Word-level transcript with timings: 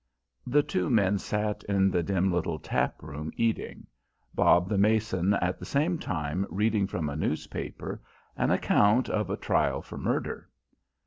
The 0.47 0.63
two 0.63 0.89
men 0.89 1.19
sat 1.19 1.63
in 1.65 1.91
the 1.91 2.01
dim 2.01 2.33
little 2.33 2.57
tap 2.57 3.03
room 3.03 3.31
eating, 3.35 3.85
Bob 4.33 4.67
the 4.67 4.79
mason 4.79 5.35
at 5.35 5.59
the 5.59 5.63
same 5.65 5.99
time 5.99 6.47
reading 6.49 6.87
from 6.87 7.07
a 7.07 7.15
newspaper 7.15 8.01
an 8.35 8.49
account 8.49 9.09
of 9.09 9.29
a 9.29 9.37
trial 9.37 9.79
for 9.83 9.99
murder. 9.99 10.49